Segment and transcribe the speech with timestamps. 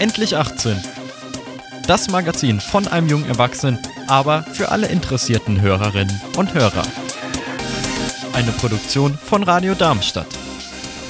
[0.00, 0.80] Endlich 18.
[1.86, 6.84] Das Magazin von einem jungen Erwachsenen, aber für alle interessierten Hörerinnen und Hörer.
[8.32, 10.26] Eine Produktion von Radio Darmstadt.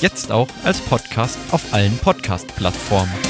[0.00, 3.29] Jetzt auch als Podcast auf allen Podcast-Plattformen.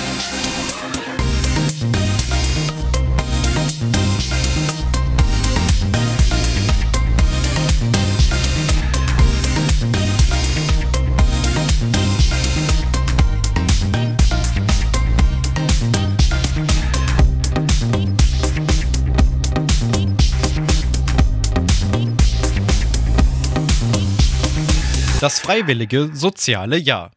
[25.21, 27.11] Das freiwillige soziale Jahr.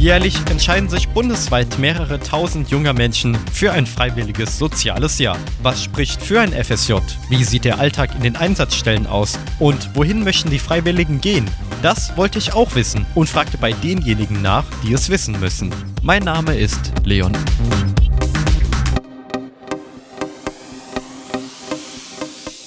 [0.00, 5.38] Jährlich entscheiden sich bundesweit mehrere tausend junger Menschen für ein freiwilliges soziales Jahr.
[5.62, 6.94] Was spricht für ein FSJ?
[7.28, 9.38] Wie sieht der Alltag in den Einsatzstellen aus?
[9.60, 11.48] Und wohin möchten die Freiwilligen gehen?
[11.82, 15.72] Das wollte ich auch wissen und fragte bei denjenigen nach, die es wissen müssen.
[16.02, 17.30] Mein Name ist Leon.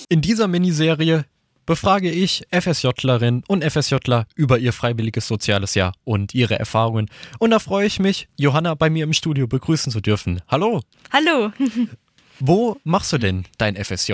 [0.07, 1.25] In dieser Miniserie
[1.65, 7.09] befrage ich FSJlerinnen und FSJler über ihr freiwilliges soziales Jahr und ihre Erfahrungen.
[7.39, 10.41] Und da freue ich mich, Johanna bei mir im Studio begrüßen zu dürfen.
[10.47, 10.81] Hallo.
[11.11, 11.51] Hallo.
[12.39, 14.13] Wo machst du denn dein FSJ?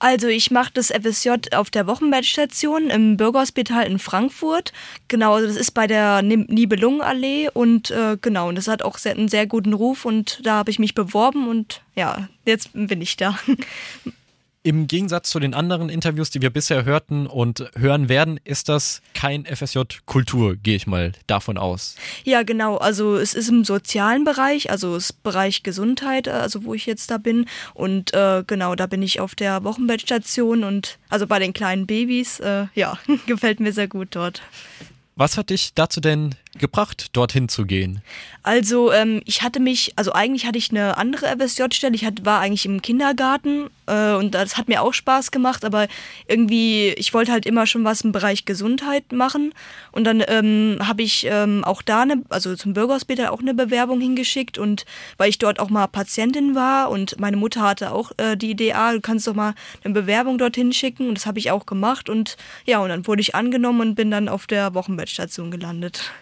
[0.00, 4.72] Also ich mache das FSJ auf der Wochenbettstation im Bürgerhospital in Frankfurt.
[5.08, 9.28] Genau, das ist bei der Nibelungenallee und äh, genau, und das hat auch sehr, einen
[9.28, 13.38] sehr guten Ruf und da habe ich mich beworben und ja, jetzt bin ich da.
[14.66, 19.02] Im Gegensatz zu den anderen Interviews, die wir bisher hörten und hören werden, ist das
[19.12, 21.96] kein FSJ-Kultur, gehe ich mal davon aus.
[22.24, 22.78] Ja, genau.
[22.78, 27.18] Also es ist im sozialen Bereich, also das Bereich Gesundheit, also wo ich jetzt da
[27.18, 27.44] bin.
[27.74, 32.40] Und äh, genau, da bin ich auf der Wochenbettstation und also bei den kleinen Babys.
[32.40, 34.40] Äh, ja, gefällt mir sehr gut dort.
[35.14, 38.02] Was hat dich dazu denn gebracht, dorthin zu gehen?
[38.42, 41.94] Also ähm, ich hatte mich, also eigentlich hatte ich eine andere FSJ-Stelle.
[41.94, 45.88] Ich hatte, war eigentlich im Kindergarten äh, und das hat mir auch Spaß gemacht, aber
[46.28, 49.54] irgendwie, ich wollte halt immer schon was im Bereich Gesundheit machen.
[49.92, 54.00] Und dann ähm, habe ich ähm, auch da, eine, also zum Bürgerhospital auch eine Bewerbung
[54.00, 54.84] hingeschickt und
[55.16, 58.74] weil ich dort auch mal Patientin war und meine Mutter hatte auch äh, die Idee,
[58.74, 62.10] ah, du kannst doch mal eine Bewerbung dorthin schicken und das habe ich auch gemacht
[62.10, 66.12] und ja, und dann wurde ich angenommen und bin dann auf der Wochenbettstation gelandet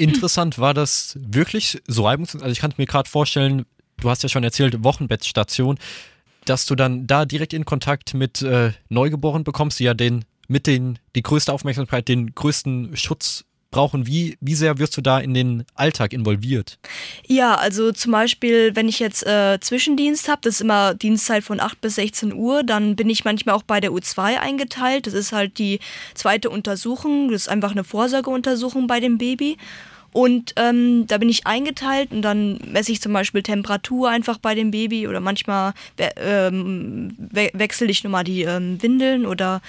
[0.00, 0.58] interessant.
[0.58, 2.42] War das wirklich so reibungslos?
[2.42, 3.66] Also ich kann mir gerade vorstellen,
[3.98, 5.78] du hast ja schon erzählt, Wochenbettstation,
[6.44, 10.66] dass du dann da direkt in Kontakt mit äh, Neugeborenen bekommst, die ja den mit
[10.66, 14.06] den die größte Aufmerksamkeit, den größten Schutz brauchen.
[14.06, 16.78] Wie, wie sehr wirst du da in den Alltag involviert?
[17.26, 21.60] Ja, also zum Beispiel, wenn ich jetzt äh, Zwischendienst habe, das ist immer Dienstzeit von
[21.60, 25.06] 8 bis 16 Uhr, dann bin ich manchmal auch bei der U2 eingeteilt.
[25.06, 25.80] Das ist halt die
[26.14, 29.56] zweite Untersuchung, das ist einfach eine Vorsorgeuntersuchung bei dem Baby.
[30.12, 34.56] Und ähm, da bin ich eingeteilt und dann messe ich zum Beispiel Temperatur einfach bei
[34.56, 39.62] dem Baby oder manchmal we ähm, we wechsle ich nochmal die ähm, Windeln oder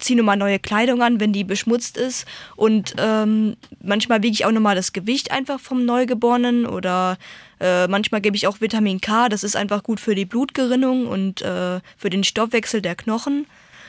[0.00, 2.26] ziehe nochmal neue Kleidung an, wenn die beschmutzt ist.
[2.56, 7.18] Und ähm, manchmal wiege ich auch nochmal das Gewicht einfach vom Neugeborenen oder
[7.60, 11.42] äh, manchmal gebe ich auch Vitamin K, das ist einfach gut für die Blutgerinnung und
[11.42, 13.46] äh, für den Stoffwechsel der Knochen.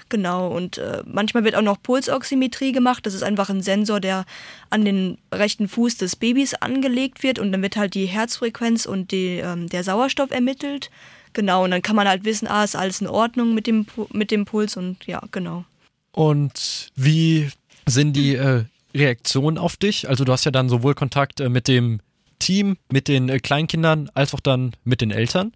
[0.10, 3.06] Genau, und äh, manchmal wird auch noch Pulsoximetrie gemacht.
[3.06, 4.26] Das ist einfach ein Sensor, der
[4.70, 9.12] an den rechten Fuß des Babys angelegt wird und dann wird halt die Herzfrequenz und
[9.12, 10.92] die, ähm, der Sauerstoff ermittelt.
[11.32, 14.32] Genau, und dann kann man halt wissen, ah, ist alles in Ordnung mit dem, mit
[14.32, 15.64] dem Puls und ja, genau.
[16.12, 17.50] Und wie
[17.86, 20.10] sind die äh, Reaktionen auf dich?
[20.10, 22.02] Also du hast ja dann sowohl Kontakt äh, mit dem
[22.40, 25.54] Team, mit den äh, Kleinkindern, als auch dann mit den Eltern.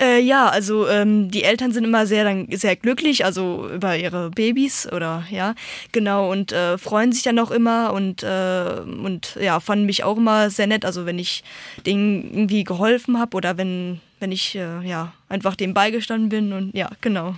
[0.00, 4.30] Äh, ja, also ähm, die Eltern sind immer sehr dann sehr glücklich, also über ihre
[4.30, 5.54] Babys oder ja,
[5.92, 10.16] genau und äh, freuen sich dann auch immer und äh, und ja fanden mich auch
[10.16, 11.44] immer sehr nett, also wenn ich
[11.84, 16.74] denen irgendwie geholfen habe oder wenn wenn ich äh, ja einfach dem beigestanden bin und
[16.74, 17.34] ja genau.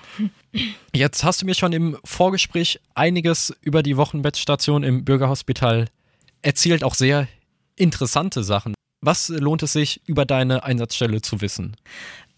[0.94, 5.86] Jetzt hast du mir schon im Vorgespräch einiges über die Wochenbettstation im Bürgerhospital
[6.42, 7.26] erzählt, auch sehr
[7.76, 8.74] interessante Sachen.
[9.00, 11.76] Was lohnt es sich, über deine Einsatzstelle zu wissen?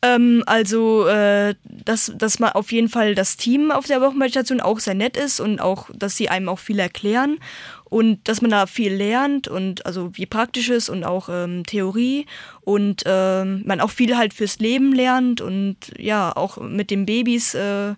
[0.03, 4.79] Ähm, also, äh, dass, dass man auf jeden Fall das Team auf der Wochenbettstation auch
[4.79, 7.39] sehr nett ist und auch, dass sie einem auch viel erklären
[7.85, 12.27] und dass man da viel lernt und also wie praktisches und auch ähm, Theorie
[12.61, 17.55] und ähm, man auch viel halt fürs Leben lernt und ja, auch mit den Babys
[17.55, 17.95] äh,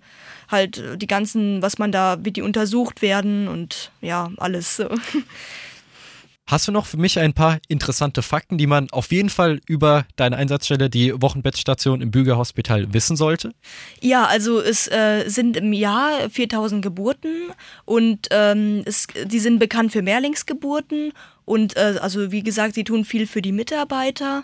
[0.48, 4.88] halt die ganzen, was man da, wie die untersucht werden und ja, alles so.
[6.48, 10.06] Hast du noch für mich ein paar interessante Fakten, die man auf jeden Fall über
[10.16, 13.52] deine Einsatzstelle, die Wochenbettstation im Bügerhospital, wissen sollte?
[14.00, 17.52] Ja, also es äh, sind im Jahr 4000 Geburten
[17.84, 21.12] und ähm, es, die sind bekannt für Mehrlingsgeburten
[21.44, 24.42] und äh, also wie gesagt, sie tun viel für die Mitarbeiter.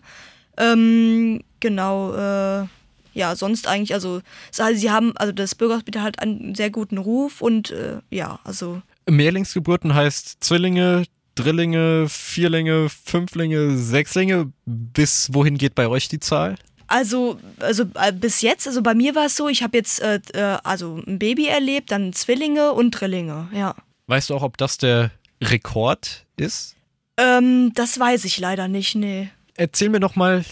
[0.59, 2.67] Ähm, genau, äh,
[3.15, 4.21] ja, sonst eigentlich, also,
[4.59, 8.83] also sie haben, also das Bürgerhospital hat einen sehr guten Ruf und äh, ja, also.
[9.09, 11.05] Mehrlingsgeburten heißt Zwillinge,
[11.35, 14.53] Drillinge, Vierlinge, Fünflinge, Sechslinge.
[14.67, 16.57] Bis wohin geht bei euch die Zahl?
[16.87, 20.21] Also, also äh, bis jetzt, also bei mir war es so, ich habe jetzt äh,
[20.35, 23.75] äh, also ein Baby erlebt, dann Zwillinge und Drillinge, ja.
[24.07, 25.11] Weißt du auch, ob das der
[25.43, 26.77] Rekord ist?
[27.17, 29.31] Ähm, das weiß ich leider nicht, nee.
[29.55, 30.45] Erzähl mir noch mal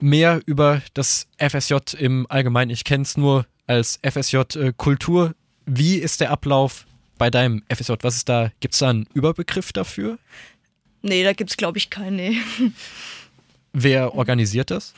[0.00, 2.70] mehr über das FSJ im Allgemeinen.
[2.70, 5.34] Ich kenne es nur als FSJ äh, Kultur.
[5.66, 6.86] Wie ist der Ablauf
[7.18, 7.94] bei deinem FSJ?
[8.02, 8.50] Was ist da?
[8.60, 10.18] Gibt es da einen Überbegriff dafür?
[11.02, 12.16] Nee, da gibt es, glaube ich, keinen.
[12.16, 12.38] Nee.
[13.72, 14.94] Wer organisiert das?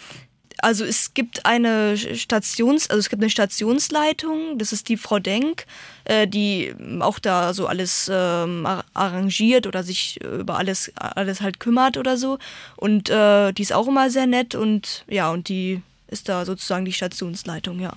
[0.59, 5.67] Also es gibt eine Stations, also es gibt eine Stationsleitung, das ist die Frau Denk,
[6.05, 11.99] äh, die auch da so alles ähm, arrangiert oder sich über alles, alles halt kümmert
[11.99, 12.39] oder so.
[12.77, 16.85] Und äh, die ist auch immer sehr nett und ja, und die ist da sozusagen
[16.85, 17.93] die Stationsleitung, ja.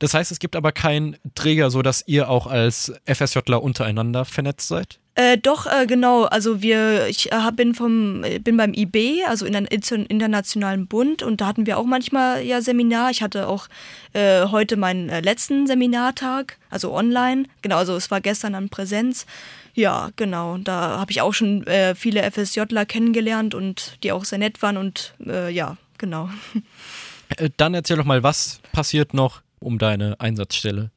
[0.00, 4.66] Das heißt, es gibt aber keinen Träger, so dass ihr auch als FSJler untereinander vernetzt
[4.66, 4.98] seid?
[5.14, 6.24] Äh, doch, äh, genau.
[6.24, 11.42] Also wir, ich äh, bin vom, bin beim IB, also in der Internationalen Bund, und
[11.42, 13.10] da hatten wir auch manchmal ja Seminar.
[13.10, 13.68] Ich hatte auch
[14.14, 17.44] äh, heute meinen äh, letzten Seminartag, also online.
[17.60, 19.26] Genau, also es war gestern an Präsenz.
[19.74, 20.56] Ja, genau.
[20.56, 24.78] Da habe ich auch schon äh, viele FSJler kennengelernt und die auch sehr nett waren
[24.78, 25.14] und
[25.50, 26.30] ja, genau.
[27.58, 30.90] Dann erzähl doch mal, was passiert noch um deine Einsatzstelle?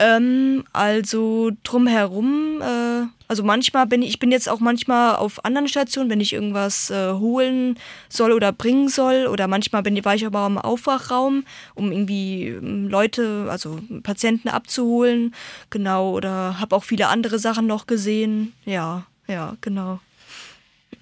[0.00, 5.66] Ähm, also drumherum, äh, also manchmal bin ich, ich bin jetzt auch manchmal auf anderen
[5.66, 7.78] Stationen, wenn ich irgendwas äh, holen
[8.08, 9.26] soll oder bringen soll.
[9.26, 15.34] Oder manchmal bin, war ich aber im Aufwachraum, um irgendwie ähm, Leute, also Patienten abzuholen.
[15.70, 18.52] Genau, oder habe auch viele andere Sachen noch gesehen.
[18.64, 20.00] Ja, ja, genau.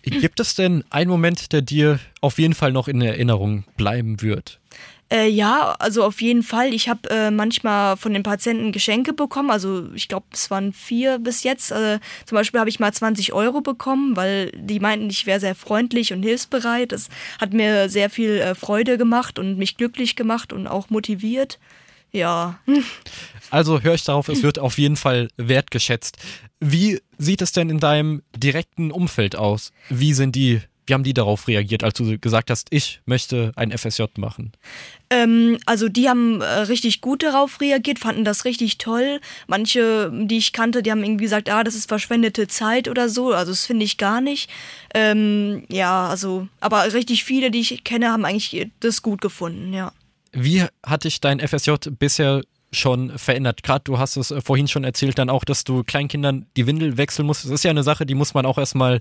[0.03, 4.61] Gibt es denn einen Moment, der dir auf jeden Fall noch in Erinnerung bleiben wird?
[5.09, 6.75] Äh, ja, also auf jeden Fall.
[6.75, 9.51] Ich habe äh, manchmal von den Patienten Geschenke bekommen.
[9.51, 11.71] Also ich glaube, es waren vier bis jetzt.
[11.71, 15.55] Äh, zum Beispiel habe ich mal 20 Euro bekommen, weil die meinten, ich wäre sehr
[15.55, 16.91] freundlich und hilfsbereit.
[16.91, 17.09] Das
[17.41, 21.61] hat mir sehr viel äh, Freude gemacht und mich glücklich gemacht und auch motiviert.
[22.11, 22.59] Ja.
[23.51, 26.17] Also höre ich darauf, es wird auf jeden Fall wertgeschätzt.
[26.59, 29.71] Wie sieht es denn in deinem direkten Umfeld aus?
[29.89, 33.77] Wie sind die wie haben die darauf reagiert, als du gesagt hast, ich möchte ein
[33.77, 34.53] FSJ machen?
[35.11, 39.21] Ähm, also die haben äh, richtig gut darauf reagiert, fanden das richtig toll.
[39.47, 43.33] Manche, die ich kannte, die haben irgendwie gesagt, ah, das ist verschwendete Zeit oder so.
[43.33, 44.49] Also das finde ich gar nicht.
[44.95, 49.93] Ähm, ja, also, aber richtig viele, die ich kenne, haben eigentlich das gut gefunden, ja.
[50.33, 52.43] Wie hat dich dein FSJ bisher
[52.73, 53.63] schon verändert?
[53.63, 56.97] Gerade du hast es äh, vorhin schon erzählt, dann auch, dass du Kleinkindern die Windel
[56.97, 57.45] wechseln musst.
[57.45, 59.01] Das ist ja eine Sache, die muss man auch erstmal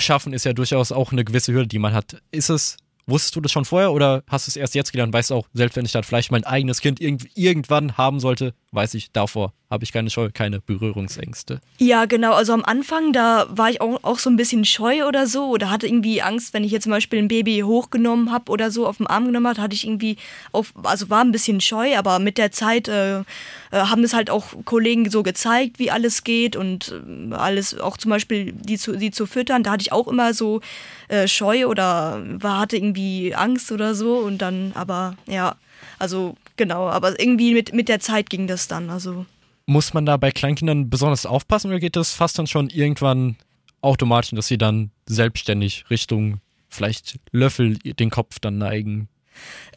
[0.00, 2.22] schaffen ist ja durchaus auch eine gewisse Hürde, die man hat.
[2.30, 2.76] Ist es
[3.08, 5.14] Wusstest du das schon vorher oder hast du es erst jetzt gelernt?
[5.14, 8.52] Weißt du auch, selbst wenn ich dann vielleicht mein eigenes Kind irgend irgendwann haben sollte,
[8.72, 11.60] weiß ich, davor habe ich keine Scheu, keine Berührungsängste.
[11.78, 12.32] Ja, genau.
[12.32, 15.70] Also am Anfang, da war ich auch, auch so ein bisschen scheu oder so oder
[15.70, 18.98] hatte irgendwie Angst, wenn ich jetzt zum Beispiel ein Baby hochgenommen habe oder so auf
[18.98, 20.16] den Arm genommen habe, hatte ich irgendwie,
[20.52, 23.24] auf, also war ein bisschen scheu, aber mit der Zeit äh, äh,
[23.72, 26.94] haben es halt auch Kollegen so gezeigt, wie alles geht und
[27.30, 30.34] äh, alles, auch zum Beispiel die zu, die zu füttern, da hatte ich auch immer
[30.34, 30.60] so
[31.08, 35.56] äh, scheu oder war, hatte irgendwie Angst oder so und dann, aber ja,
[35.98, 39.24] also genau, aber irgendwie mit, mit der Zeit ging das dann, also.
[39.64, 43.36] Muss man da bei Kleinkindern besonders aufpassen oder geht das fast dann schon irgendwann
[43.80, 49.08] automatisch, dass sie dann selbstständig Richtung vielleicht Löffel den Kopf dann neigen?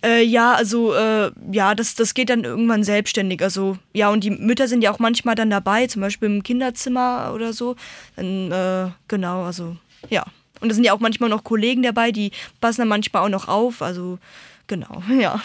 [0.04, 3.44] Äh, ja, also äh, ja, das, das geht dann irgendwann selbstständig.
[3.44, 7.32] Also ja, und die Mütter sind ja auch manchmal dann dabei, zum Beispiel im Kinderzimmer
[7.34, 7.76] oder so.
[8.16, 9.78] Dann, äh, genau, also
[10.10, 10.26] ja.
[10.60, 13.48] Und da sind ja auch manchmal noch Kollegen dabei, die passen dann manchmal auch noch
[13.48, 13.82] auf.
[13.82, 14.20] Also
[14.68, 15.42] genau, ja.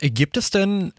[0.00, 0.92] Gibt es denn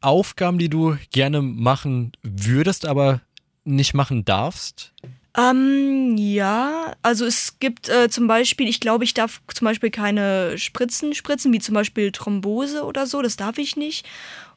[0.00, 3.20] Aufgaben, die du gerne machen würdest, aber
[3.64, 4.92] nicht machen darfst?
[5.36, 10.58] Ähm, ja, also es gibt äh, zum Beispiel, ich glaube, ich darf zum Beispiel keine
[10.58, 14.06] Spritzen spritzen, wie zum Beispiel Thrombose oder so, das darf ich nicht.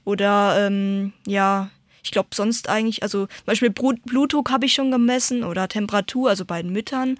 [0.03, 1.69] Oder ähm, ja,
[2.03, 6.43] ich glaube sonst eigentlich, also zum Beispiel Blutdruck habe ich schon gemessen oder Temperatur, also
[6.43, 7.17] bei den Müttern.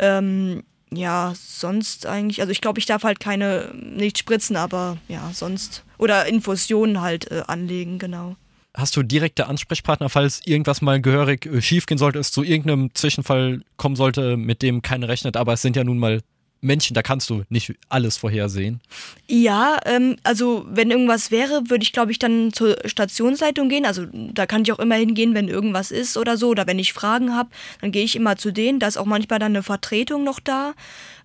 [0.00, 0.64] Ähm,
[0.96, 5.84] ja, sonst eigentlich, also ich glaube, ich darf halt keine, nicht spritzen, aber ja, sonst.
[5.98, 8.36] Oder Infusionen halt äh, anlegen, genau.
[8.74, 13.62] hast du direkte Ansprechpartner, falls irgendwas mal gehörig äh, schiefgehen sollte, es zu irgendeinem Zwischenfall
[13.76, 16.20] kommen sollte, mit dem keiner rechnet, aber es sind ja nun mal
[16.60, 18.80] Menschen, da kannst du nicht alles vorhersehen.
[19.28, 23.84] Ja, ähm, also wenn irgendwas wäre, würde ich glaube ich dann zur Stationsleitung gehen.
[23.84, 26.48] Also da kann ich auch immer hingehen, wenn irgendwas ist oder so.
[26.48, 28.80] Oder wenn ich Fragen habe, dann gehe ich immer zu denen.
[28.80, 30.74] Da ist auch manchmal dann eine Vertretung noch da.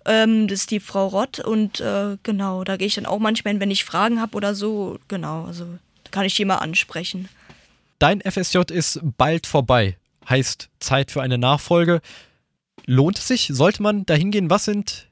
[0.06, 3.54] Ähm, das ist die Frau Rott und äh, genau, da gehe ich dann auch manchmal
[3.54, 5.00] hin, wenn ich Fragen habe oder so.
[5.08, 5.66] Genau, also
[6.04, 7.30] da kann ich die mal ansprechen.
[8.00, 9.98] Dein FSJ ist bald vorbei.
[10.28, 12.02] Heißt Zeit für eine Nachfolge.
[12.86, 13.50] Lohnt es sich?
[13.54, 14.50] Sollte man da hingehen?
[14.50, 15.08] Was sind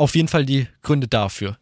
[0.00, 1.56] auf jeden Fall die Gründe dafür?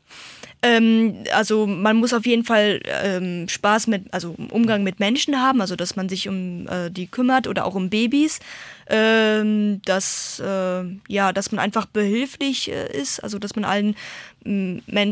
[0.60, 5.60] Ähm, also man muss auf jeden Fall ähm, Spaß mit, also Umgang mit Menschen haben,
[5.60, 8.40] also dass man sich um äh, die kümmert oder auch um Babys,
[8.88, 13.94] ähm, dass äh, ja, dass man einfach behilflich äh, ist, also dass man allen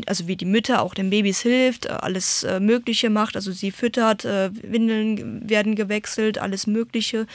[0.06, 3.70] also wie die Mütter auch den Babys hilft, äh, alles äh, Mögliche macht, also sie
[3.70, 7.26] füttert, äh, Windeln werden gewechselt, alles Mögliche.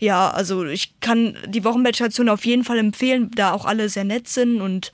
[0.00, 4.28] Ja, also ich kann die Wochenbettstation auf jeden Fall empfehlen, da auch alle sehr nett
[4.28, 4.92] sind und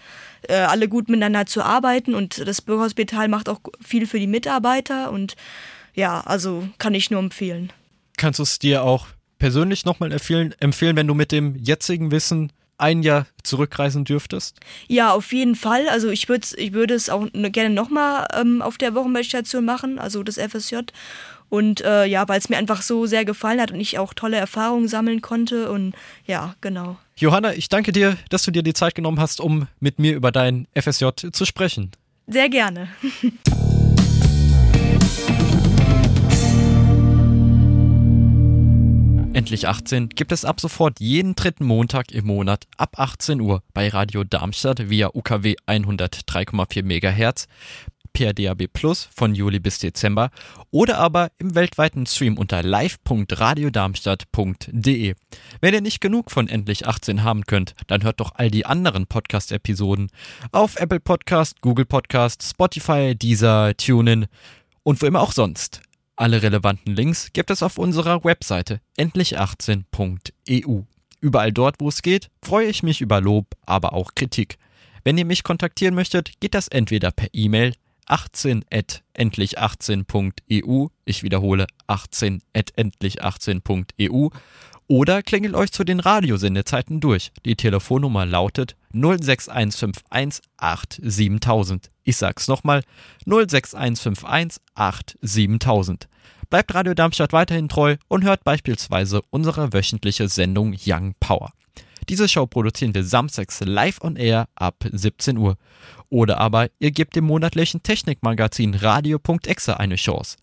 [0.49, 5.37] alle gut miteinander zu arbeiten und das Bürgerhospital macht auch viel für die Mitarbeiter und
[5.95, 7.71] ja, also kann ich nur empfehlen.
[8.17, 12.53] Kannst du es dir auch persönlich nochmal empfehlen, empfehlen, wenn du mit dem jetzigen Wissen
[12.81, 14.59] ein Jahr zurückreisen dürftest?
[14.89, 15.89] Ja, auf jeden Fall.
[15.89, 20.39] Also ich würde ich es auch gerne nochmal ähm, auf der Wochenbettstation machen, also das
[20.39, 20.77] FSJ.
[21.49, 24.37] Und äh, ja, weil es mir einfach so sehr gefallen hat und ich auch tolle
[24.37, 25.71] Erfahrungen sammeln konnte.
[25.71, 25.95] Und
[26.25, 26.97] ja, genau.
[27.17, 30.31] Johanna, ich danke dir, dass du dir die Zeit genommen hast, um mit mir über
[30.31, 31.91] dein FSJ zu sprechen.
[32.29, 32.89] Sehr gerne.
[39.33, 43.89] Endlich 18 gibt es ab sofort jeden dritten Montag im Monat ab 18 Uhr bei
[43.89, 47.47] Radio Darmstadt via UKW 103,4 MHz,
[48.13, 50.31] per DAB Plus von Juli bis Dezember
[50.73, 55.15] oder aber im weltweiten Stream unter live.radiodarmstadt.de.
[55.61, 59.07] Wenn ihr nicht genug von Endlich 18 haben könnt, dann hört doch all die anderen
[59.07, 60.11] Podcast-Episoden
[60.53, 64.27] auf Apple Podcast, Google Podcast, Spotify, Deezer, TuneIn
[64.83, 65.83] und wo immer auch sonst.
[66.21, 70.83] Alle relevanten Links gibt es auf unserer Webseite endlich18.eu.
[71.23, 74.59] Überall dort, wo es geht, freue ich mich über Lob, aber auch Kritik.
[75.03, 77.75] Wenn ihr mich kontaktieren möchtet, geht das entweder per E-Mail
[78.07, 80.89] 18endlich18.eu.
[81.07, 84.29] Ich wiederhole 18endlich18.eu.
[84.91, 87.31] Oder klingelt euch zu den Radiosendezeiten durch.
[87.45, 91.93] Die Telefonnummer lautet 06151 87000.
[92.03, 92.83] Ich sag's nochmal
[93.25, 96.09] 06151 87000.
[96.49, 101.53] Bleibt Radio Darmstadt weiterhin treu und hört beispielsweise unsere wöchentliche Sendung Young Power.
[102.09, 105.57] Diese Show produzieren wir samstags live on air ab 17 Uhr.
[106.09, 110.37] Oder aber ihr gebt dem monatlichen Technikmagazin Radio.exe eine Chance.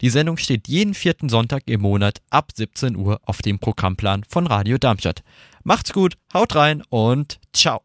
[0.00, 4.46] Die Sendung steht jeden vierten Sonntag im Monat ab 17 Uhr auf dem Programmplan von
[4.46, 5.22] Radio Darmstadt.
[5.62, 7.82] Macht's gut, haut rein und ciao.